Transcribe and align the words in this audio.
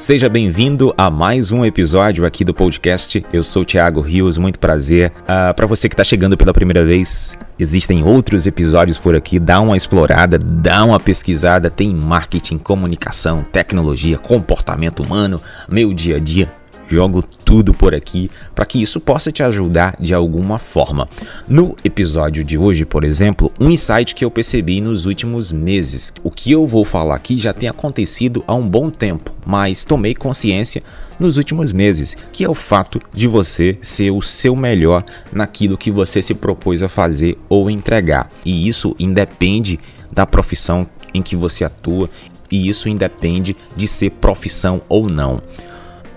Seja 0.00 0.30
bem-vindo 0.30 0.94
a 0.96 1.10
mais 1.10 1.52
um 1.52 1.62
episódio 1.62 2.24
aqui 2.24 2.42
do 2.42 2.54
podcast. 2.54 3.22
Eu 3.30 3.42
sou 3.42 3.60
o 3.60 3.64
Thiago 3.66 4.00
Rios, 4.00 4.38
muito 4.38 4.58
prazer. 4.58 5.10
Uh, 5.10 5.24
ah, 5.28 5.54
Para 5.54 5.66
você 5.66 5.90
que 5.90 5.92
está 5.92 6.02
chegando 6.02 6.38
pela 6.38 6.54
primeira 6.54 6.82
vez, 6.86 7.36
existem 7.58 8.02
outros 8.02 8.46
episódios 8.46 8.96
por 8.96 9.14
aqui. 9.14 9.38
Dá 9.38 9.60
uma 9.60 9.76
explorada, 9.76 10.38
dá 10.38 10.86
uma 10.86 10.98
pesquisada. 10.98 11.70
Tem 11.70 11.92
marketing, 11.92 12.56
comunicação, 12.56 13.42
tecnologia, 13.42 14.16
comportamento 14.16 15.02
humano, 15.02 15.38
meu 15.70 15.92
dia 15.92 16.16
a 16.16 16.18
dia 16.18 16.48
jogo 16.90 17.22
tudo 17.44 17.72
por 17.72 17.94
aqui 17.94 18.30
para 18.54 18.66
que 18.66 18.80
isso 18.82 19.00
possa 19.00 19.30
te 19.30 19.42
ajudar 19.42 19.94
de 20.00 20.12
alguma 20.12 20.58
forma. 20.58 21.08
No 21.48 21.76
episódio 21.84 22.42
de 22.42 22.58
hoje, 22.58 22.84
por 22.84 23.04
exemplo, 23.04 23.52
um 23.60 23.70
insight 23.70 24.14
que 24.14 24.24
eu 24.24 24.30
percebi 24.30 24.80
nos 24.80 25.06
últimos 25.06 25.52
meses. 25.52 26.12
O 26.22 26.30
que 26.30 26.50
eu 26.50 26.66
vou 26.66 26.84
falar 26.84 27.14
aqui 27.14 27.38
já 27.38 27.52
tem 27.52 27.68
acontecido 27.68 28.42
há 28.46 28.54
um 28.54 28.68
bom 28.68 28.90
tempo, 28.90 29.32
mas 29.46 29.84
tomei 29.84 30.14
consciência 30.14 30.82
nos 31.18 31.36
últimos 31.36 31.72
meses, 31.72 32.16
que 32.32 32.44
é 32.44 32.48
o 32.48 32.54
fato 32.54 33.00
de 33.12 33.28
você 33.28 33.78
ser 33.82 34.10
o 34.10 34.22
seu 34.22 34.56
melhor 34.56 35.04
naquilo 35.32 35.78
que 35.78 35.90
você 35.90 36.22
se 36.22 36.34
propôs 36.34 36.82
a 36.82 36.88
fazer 36.88 37.38
ou 37.48 37.70
entregar. 37.70 38.28
E 38.44 38.66
isso 38.66 38.96
independe 38.98 39.78
da 40.10 40.26
profissão 40.26 40.86
em 41.12 41.22
que 41.22 41.36
você 41.36 41.62
atua, 41.64 42.08
e 42.50 42.68
isso 42.68 42.88
independe 42.88 43.56
de 43.76 43.86
ser 43.86 44.10
profissão 44.10 44.82
ou 44.88 45.08
não 45.08 45.40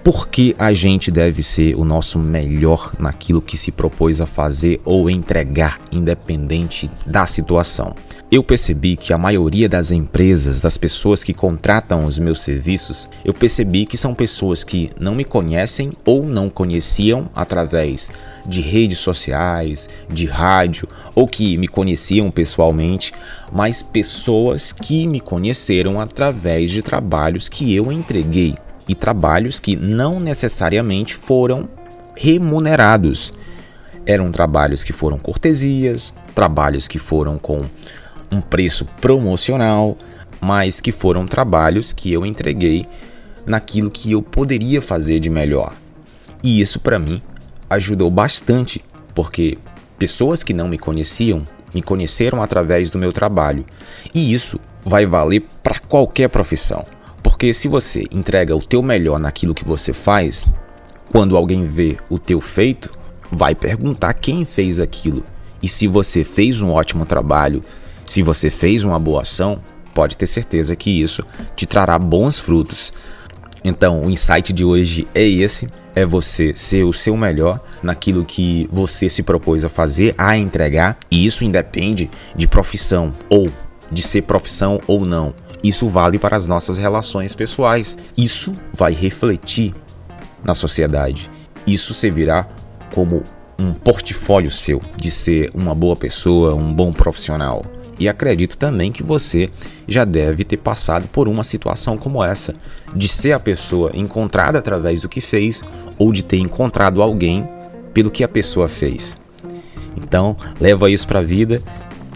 por 0.04 0.28
que 0.28 0.54
a 0.60 0.74
gente 0.74 1.10
deve 1.10 1.42
ser 1.42 1.76
o 1.76 1.86
nosso 1.86 2.20
melhor 2.20 2.92
naquilo 3.00 3.42
que 3.42 3.58
se 3.58 3.72
propôs 3.72 4.20
a 4.20 4.26
fazer 4.26 4.82
ou 4.84 5.10
entregar, 5.10 5.80
independente 5.92 6.92
da 7.06 7.26
situação. 7.26 7.96
Eu 8.30 8.44
percebi 8.44 8.98
que 8.98 9.14
a 9.14 9.18
maioria 9.18 9.70
das 9.70 9.92
empresas, 9.92 10.60
das 10.60 10.76
pessoas 10.76 11.24
que 11.24 11.34
contratam 11.34 12.06
os 12.06 12.18
meus 12.18 12.42
serviços, 12.42 13.08
eu 13.24 13.34
percebi 13.34 13.86
que 13.86 13.96
são 13.96 14.16
pessoas 14.16 14.64
que 14.64 14.90
não 15.00 15.14
me 15.14 15.24
conhecem 15.24 15.94
ou 16.04 16.26
não 16.26 16.50
conheciam 16.50 17.30
através 17.34 18.12
de 18.46 18.60
redes 18.60 18.98
sociais, 18.98 19.88
de 20.10 20.26
rádio 20.26 20.88
ou 21.16 21.28
que 21.28 21.56
me 21.58 21.68
conheciam 21.68 22.30
pessoalmente, 22.32 23.14
mas 23.52 23.84
pessoas 23.84 24.74
que 24.74 25.08
me 25.08 25.20
conheceram 25.20 26.02
através 26.02 26.72
de 26.72 26.82
trabalhos 26.82 27.48
que 27.48 27.74
eu 27.74 27.92
entreguei 27.92 28.56
e 28.88 28.96
trabalhos 28.96 29.60
que 29.60 29.76
não 29.76 30.20
necessariamente 30.20 31.16
foram 31.16 31.70
remunerados. 32.16 33.34
Eram 34.06 34.32
trabalhos 34.32 34.84
que 34.84 34.94
foram 34.94 35.18
cortesias, 35.18 36.14
trabalhos 36.36 36.88
que 36.88 37.00
foram 37.00 37.38
com 37.38 37.66
um 38.32 38.42
preço 38.42 38.86
promocional, 39.00 39.98
mas 40.42 40.82
que 40.82 40.92
foram 40.92 41.26
trabalhos 41.26 41.94
que 41.94 42.12
eu 42.12 42.26
entreguei 42.26 42.86
naquilo 43.46 43.92
que 43.92 44.12
eu 44.12 44.22
poderia 44.22 44.82
fazer 44.82 45.20
de 45.20 45.30
melhor. 45.30 45.74
E 46.44 46.60
isso 46.60 46.80
para 46.80 47.00
mim 47.00 47.22
ajudou 47.70 48.10
bastante, 48.10 48.84
porque 49.16 49.58
pessoas 49.98 50.44
que 50.44 50.54
não 50.54 50.68
me 50.68 50.78
conheciam 50.78 51.44
me 51.74 51.82
conheceram 51.82 52.42
através 52.42 52.92
do 52.92 53.00
meu 53.00 53.12
trabalho. 53.12 53.66
E 54.14 54.34
isso 54.34 54.60
vai 54.86 55.06
valer 55.06 55.46
para 55.64 55.80
qualquer 55.80 56.30
profissão. 56.30 56.86
Porque 57.44 57.54
se 57.54 57.68
você 57.68 58.06
entrega 58.10 58.56
o 58.56 58.62
teu 58.62 58.82
melhor 58.82 59.20
naquilo 59.20 59.54
que 59.54 59.66
você 59.66 59.92
faz, 59.92 60.46
quando 61.12 61.36
alguém 61.36 61.68
vê 61.68 61.98
o 62.10 62.18
teu 62.18 62.40
feito, 62.40 62.90
vai 63.30 63.54
perguntar 63.54 64.14
quem 64.14 64.46
fez 64.46 64.80
aquilo. 64.80 65.26
E 65.62 65.68
se 65.68 65.86
você 65.86 66.24
fez 66.24 66.62
um 66.62 66.72
ótimo 66.72 67.06
trabalho, 67.06 67.62
se 68.06 68.22
você 68.22 68.50
fez 68.50 68.86
uma 68.86 68.98
boa 68.98 69.24
ação, 69.24 69.60
pode 69.94 70.16
ter 70.16 70.26
certeza 70.26 70.74
que 70.74 70.90
isso 71.02 71.22
te 71.54 71.66
trará 71.66 72.00
bons 72.00 72.40
frutos. 72.40 72.94
Então, 73.62 74.06
o 74.06 74.10
insight 74.10 74.54
de 74.54 74.64
hoje 74.64 75.06
é 75.14 75.28
esse: 75.28 75.68
é 75.94 76.06
você 76.06 76.56
ser 76.56 76.86
o 76.86 76.94
seu 76.94 77.18
melhor 77.18 77.60
naquilo 77.84 78.24
que 78.24 78.70
você 78.72 79.10
se 79.10 79.22
propôs 79.22 79.66
a 79.66 79.70
fazer, 79.70 80.16
a 80.18 80.38
entregar, 80.38 80.98
e 81.12 81.26
isso 81.26 81.44
independe 81.44 82.10
de 82.38 82.48
profissão 82.48 83.12
ou 83.28 83.50
de 83.92 84.02
ser 84.02 84.22
profissão 84.22 84.80
ou 84.88 85.06
não. 85.06 85.36
Isso 85.64 85.88
vale 85.88 86.20
para 86.20 86.36
as 86.36 86.48
nossas 86.48 86.78
relações 86.78 87.34
pessoais. 87.34 87.98
Isso 88.18 88.52
vai 88.74 88.94
refletir 88.94 89.74
na 90.44 90.54
sociedade. 90.54 91.32
Isso 91.66 91.94
servirá 91.94 92.48
como 92.94 93.24
um 93.58 93.72
portfólio 93.72 94.52
seu 94.52 94.82
de 94.98 95.10
ser 95.10 95.50
uma 95.54 95.74
boa 95.74 95.96
pessoa, 95.96 96.54
um 96.54 96.74
bom 96.74 96.92
profissional. 96.92 97.64
E 97.98 98.10
acredito 98.10 98.58
também 98.58 98.92
que 98.92 99.04
você 99.04 99.50
já 99.88 100.04
deve 100.04 100.44
ter 100.44 100.58
passado 100.58 101.08
por 101.08 101.28
uma 101.28 101.44
situação 101.44 101.98
como 101.98 102.24
essa, 102.24 102.56
de 102.94 103.08
ser 103.08 103.32
a 103.32 103.40
pessoa 103.40 103.92
encontrada 103.94 104.60
através 104.60 105.04
do 105.04 105.10
que 105.10 105.22
fez 105.22 105.64
ou 105.98 106.12
de 106.12 106.24
ter 106.24 106.38
encontrado 106.38 107.02
alguém 107.02 107.48
pelo 107.94 108.12
que 108.12 108.24
a 108.24 108.28
pessoa 108.28 108.68
fez. 108.68 109.16
Então, 109.96 110.36
leva 110.60 110.90
isso 110.90 111.08
para 111.08 111.20
a 111.20 111.24
vida 111.24 111.62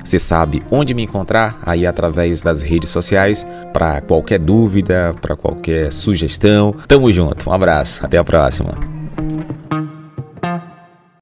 você 0.07 0.19
sabe 0.19 0.63
onde 0.72 0.94
me 0.94 1.03
encontrar 1.03 1.59
aí 1.66 1.85
através 1.85 2.41
das 2.41 2.62
redes 2.62 2.90
sociais 2.90 3.45
para 3.73 4.01
qualquer 4.01 4.40
dúvida, 4.40 5.13
para 5.22 5.35
qualquer 5.35 5.91
sugestão. 5.91 6.73
Tamo 6.88 7.12
junto. 7.12 7.50
Um 7.50 7.53
abraço. 7.53 8.03
Até 8.03 8.18
a 8.18 8.23
próxima. 8.23 8.97